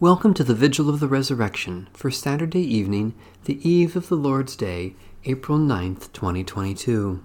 [0.00, 3.14] Welcome to the Vigil of the Resurrection for Saturday evening,
[3.46, 4.94] the eve of the Lord's Day,
[5.24, 7.20] April 9th, 2022.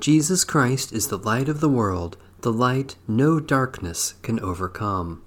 [0.00, 5.20] Jesus Christ is the light of the world, the light no darkness can overcome.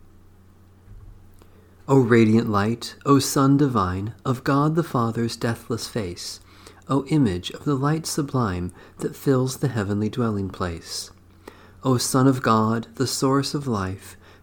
[1.88, 6.40] O radiant light, O Sun divine, of God the Father's deathless face,
[6.90, 11.12] O image of the light sublime that fills the heavenly dwelling place.
[11.84, 14.18] O Son of God, the source of life,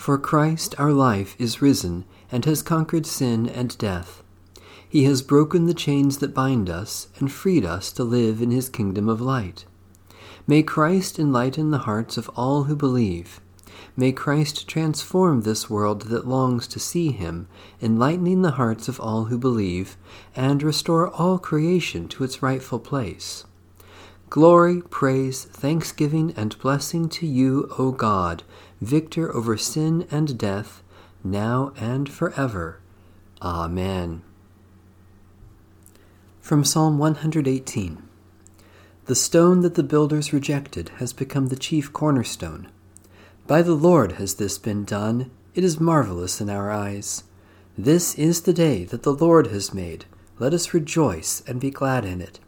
[0.00, 4.22] for Christ our life is risen and has conquered sin and death.
[4.88, 8.70] He has broken the chains that bind us and freed us to live in his
[8.70, 9.66] kingdom of light.
[10.46, 13.42] May Christ enlighten the hearts of all who believe.
[13.94, 17.46] May Christ transform this world that longs to see him,
[17.82, 19.98] enlightening the hearts of all who believe,
[20.34, 23.44] and restore all creation to its rightful place.
[24.30, 28.44] Glory, praise, thanksgiving, and blessing to you, O God,
[28.80, 30.84] victor over sin and death,
[31.24, 32.78] now and forever.
[33.42, 34.22] Amen.
[36.40, 38.00] From Psalm 118
[39.06, 42.68] The stone that the builders rejected has become the chief cornerstone.
[43.48, 47.24] By the Lord has this been done, it is marvelous in our eyes.
[47.76, 50.04] This is the day that the Lord has made.
[50.38, 52.38] Let us rejoice and be glad in it.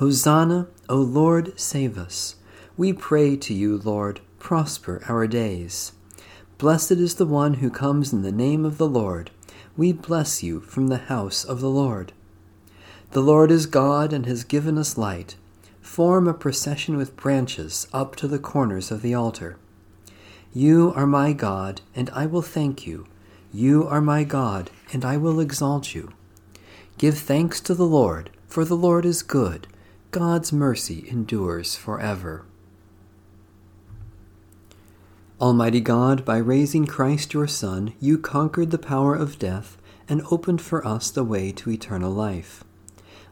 [0.00, 2.34] Hosanna, O Lord, save us.
[2.76, 5.92] We pray to you, Lord, prosper our days.
[6.58, 9.30] Blessed is the one who comes in the name of the Lord.
[9.76, 12.12] We bless you from the house of the Lord.
[13.12, 15.36] The Lord is God and has given us light.
[15.80, 19.58] Form a procession with branches up to the corners of the altar.
[20.52, 23.06] You are my God, and I will thank you.
[23.52, 26.10] You are my God, and I will exalt you.
[26.98, 29.68] Give thanks to the Lord, for the Lord is good
[30.10, 32.44] God's mercy endures forever.
[35.40, 39.78] Almighty God, by raising Christ your Son, you conquered the power of death
[40.08, 42.64] and opened for us the way to eternal life.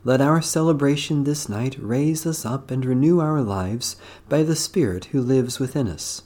[0.05, 3.97] Let our celebration this night raise us up and renew our lives
[4.29, 6.23] by the Spirit who lives within us.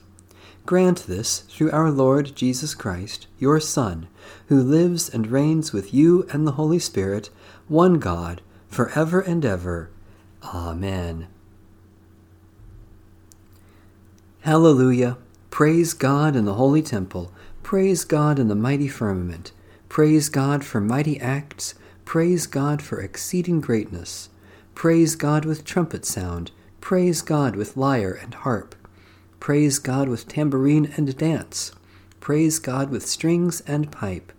[0.67, 4.07] Grant this through our Lord Jesus Christ, your Son,
[4.49, 7.31] who lives and reigns with you and the Holy Spirit,
[7.69, 9.89] one God, for ever and ever.
[10.43, 11.29] Amen.
[14.41, 15.19] Hallelujah.
[15.51, 17.33] Praise God in the holy temple.
[17.63, 19.53] Praise God in the mighty firmament.
[19.89, 21.75] Praise God for mighty acts.
[22.05, 24.31] Praise God for exceeding greatness.
[24.75, 26.51] Praise God with trumpet sound.
[26.81, 28.75] Praise God with lyre and harp.
[29.39, 31.73] Praise God with tambourine and dance.
[32.21, 34.33] Praise God with strings and pipe.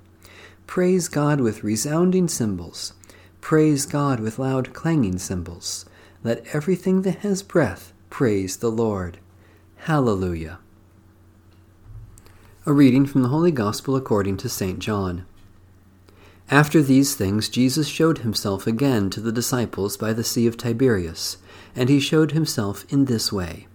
[0.67, 2.93] Praise God with resounding cymbals.
[3.39, 5.85] Praise God with loud clanging cymbals.
[6.23, 9.17] Let everything that has breath praise the Lord.
[9.75, 10.59] Hallelujah.
[12.65, 14.79] A reading from the Holy Gospel according to St.
[14.79, 15.25] John.
[16.49, 21.37] After these things, Jesus showed himself again to the disciples by the Sea of Tiberias,
[21.75, 23.67] and he showed himself in this way.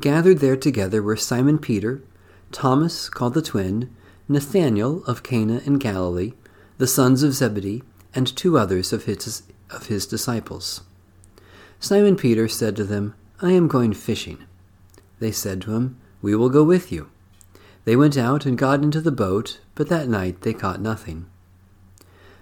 [0.00, 2.02] Gathered there together were Simon Peter,
[2.52, 3.94] Thomas, called the twin,
[4.30, 6.32] Nathanael of Cana in Galilee,
[6.78, 7.82] the sons of Zebedee,
[8.14, 10.80] and two others of his, of his disciples.
[11.78, 14.38] Simon Peter said to them, I am going fishing.
[15.18, 17.10] They said to him, We will go with you.
[17.84, 21.26] They went out and got into the boat, but that night they caught nothing.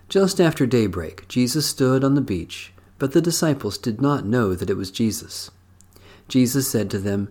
[0.09, 4.71] Just after daybreak, Jesus stood on the beach, but the disciples did not know that
[4.71, 5.51] it was Jesus.
[6.29, 7.29] Jesus said to them,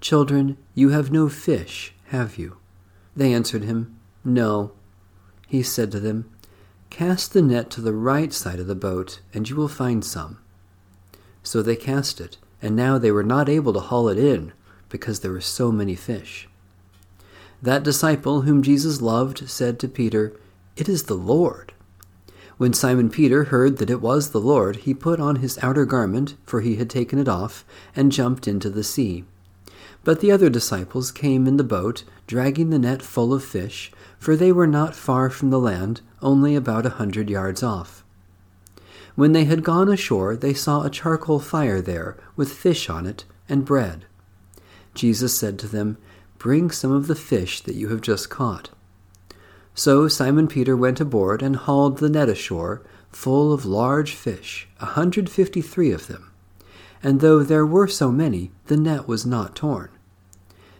[0.00, 2.58] Children, you have no fish, have you?
[3.16, 4.72] They answered him, No.
[5.46, 6.30] He said to them,
[6.90, 10.38] Cast the net to the right side of the boat, and you will find some.
[11.44, 14.52] So they cast it, and now they were not able to haul it in,
[14.88, 16.48] because there were so many fish.
[17.62, 20.32] That disciple whom Jesus loved said to Peter,
[20.76, 21.72] It is the Lord.
[22.56, 26.36] When Simon Peter heard that it was the Lord, he put on his outer garment,
[26.44, 27.64] for he had taken it off,
[27.96, 29.24] and jumped into the sea.
[30.04, 34.36] But the other disciples came in the boat, dragging the net full of fish, for
[34.36, 38.03] they were not far from the land, only about a hundred yards off.
[39.14, 43.24] When they had gone ashore, they saw a charcoal fire there, with fish on it,
[43.48, 44.06] and bread.
[44.94, 45.98] Jesus said to them,
[46.38, 48.70] Bring some of the fish that you have just caught.
[49.74, 54.86] So Simon Peter went aboard and hauled the net ashore, full of large fish, a
[54.86, 56.30] hundred fifty three of them.
[57.02, 59.90] And though there were so many, the net was not torn.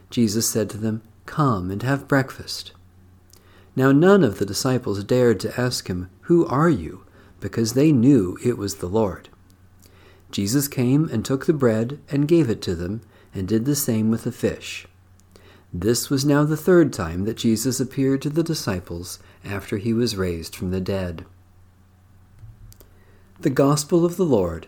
[0.09, 2.71] Jesus said to them, Come and have breakfast.
[3.75, 7.04] Now none of the disciples dared to ask him, Who are you?
[7.45, 9.29] Because they knew it was the Lord.
[10.31, 13.01] Jesus came and took the bread and gave it to them,
[13.35, 14.87] and did the same with the fish.
[15.71, 20.15] This was now the third time that Jesus appeared to the disciples after he was
[20.15, 21.23] raised from the dead.
[23.39, 24.65] The Gospel of the Lord.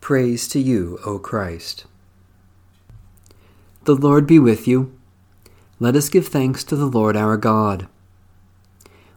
[0.00, 1.84] Praise to you, O Christ.
[3.84, 4.92] The Lord be with you.
[5.78, 7.86] Let us give thanks to the Lord our God.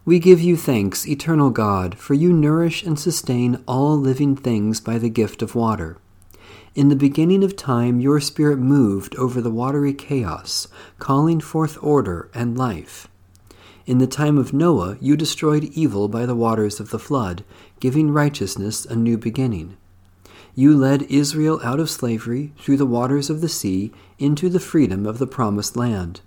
[0.03, 4.97] We give you thanks, eternal God, for you nourish and sustain all living things by
[4.97, 5.99] the gift of water.
[6.73, 10.67] In the beginning of time, your Spirit moved over the watery chaos,
[10.97, 13.09] calling forth order and life.
[13.85, 17.43] In the time of Noah, you destroyed evil by the waters of the flood,
[17.79, 19.77] giving righteousness a new beginning.
[20.55, 25.05] You led Israel out of slavery through the waters of the sea into the freedom
[25.05, 26.21] of the promised land.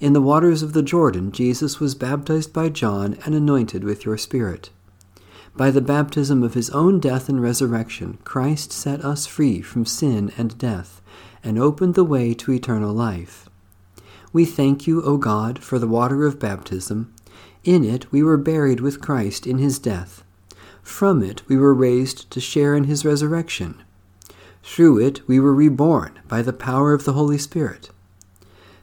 [0.00, 4.16] In the waters of the Jordan, Jesus was baptized by John and anointed with your
[4.16, 4.70] Spirit.
[5.54, 10.32] By the baptism of his own death and resurrection, Christ set us free from sin
[10.38, 11.02] and death,
[11.44, 13.50] and opened the way to eternal life.
[14.32, 17.12] We thank you, O God, for the water of baptism.
[17.62, 20.24] In it we were buried with Christ in his death.
[20.82, 23.82] From it we were raised to share in his resurrection.
[24.62, 27.90] Through it we were reborn by the power of the Holy Spirit.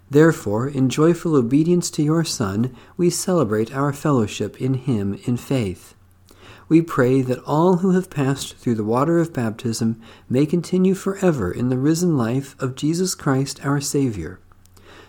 [0.10, 5.96] Therefore, in joyful obedience to your Son, we celebrate our fellowship in him in faith
[6.70, 11.52] we pray that all who have passed through the water of baptism may continue forever
[11.52, 14.40] in the risen life of Jesus Christ our Savior.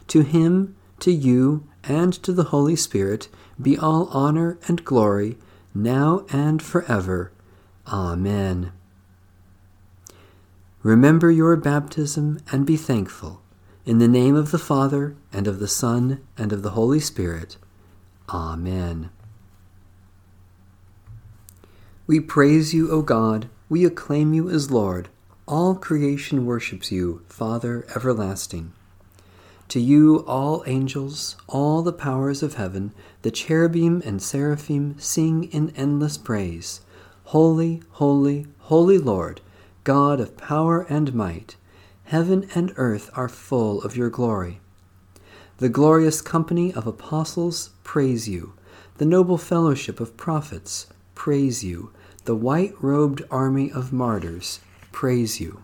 [0.09, 3.29] To him, to you, and to the Holy Spirit
[3.61, 5.37] be all honor and glory,
[5.75, 7.33] now and forever.
[7.89, 8.73] Amen.
[10.83, 13.43] Remember your baptism and be thankful.
[13.89, 17.57] In the name of the Father, and of the Son, and of the Holy Spirit.
[18.29, 19.09] Amen.
[22.07, 23.49] We praise you, O God.
[23.71, 25.09] We acclaim you as Lord.
[25.47, 28.75] All creation worships you, Father everlasting.
[29.69, 32.93] To you, all angels, all the powers of heaven,
[33.23, 36.83] the cherubim and seraphim sing in endless praise.
[37.25, 39.41] Holy, holy, holy Lord,
[39.85, 41.57] God of power and might.
[42.09, 44.61] Heaven and earth are full of your glory.
[45.59, 48.55] The glorious company of apostles praise you.
[48.97, 51.93] The noble fellowship of prophets praise you
[52.25, 54.61] the white robed army of martyrs
[54.91, 55.63] praise you.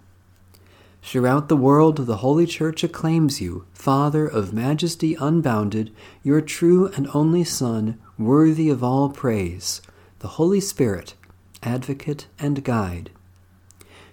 [1.03, 5.93] Throughout the world, the Holy Church acclaims you, Father of majesty unbounded,
[6.23, 9.81] your true and only Son, worthy of all praise,
[10.19, 11.15] the Holy Spirit,
[11.63, 13.11] advocate and guide.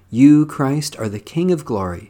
[0.10, 2.10] You, Christ, are the King of glory,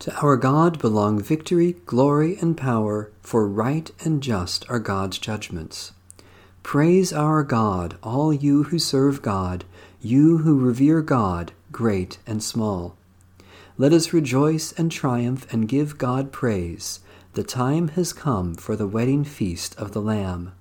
[0.00, 5.92] To our God belong victory, glory, and power, for right and just are God's judgments.
[6.62, 9.64] Praise our God, all you who serve God,
[10.00, 12.96] you who revere God, great and small.
[13.76, 17.00] Let us rejoice and triumph and give God praise.
[17.34, 20.52] The time has come for the wedding feast of the Lamb.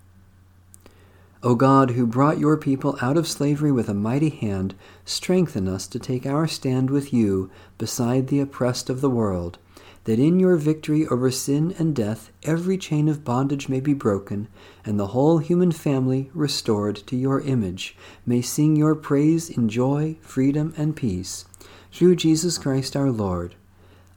[1.42, 5.88] O God, who brought your people out of slavery with a mighty hand, strengthen us
[5.88, 9.58] to take our stand with you beside the oppressed of the world,
[10.04, 14.50] that in your victory over sin and death every chain of bondage may be broken,
[14.84, 20.18] and the whole human family, restored to your image, may sing your praise in joy,
[20.20, 21.46] freedom, and peace.
[21.94, 23.56] Through Jesus Christ our Lord.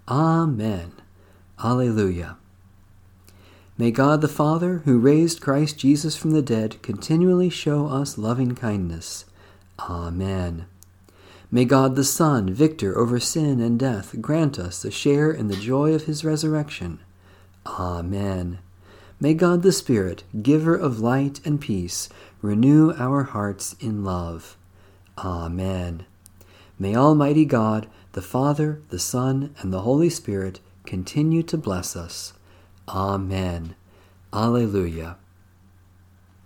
[0.08, 0.92] Amen.
[1.62, 2.36] Alleluia.
[3.82, 8.54] May God the Father, who raised Christ Jesus from the dead, continually show us loving
[8.54, 9.24] kindness.
[9.80, 10.66] Amen.
[11.50, 15.56] May God the Son, victor over sin and death, grant us a share in the
[15.56, 17.00] joy of his resurrection.
[17.66, 18.60] Amen.
[19.18, 22.08] May God the Spirit, giver of light and peace,
[22.40, 24.56] renew our hearts in love.
[25.18, 26.06] Amen.
[26.78, 32.32] May Almighty God, the Father, the Son, and the Holy Spirit continue to bless us.
[32.88, 33.74] Amen.
[34.32, 35.21] Alleluia.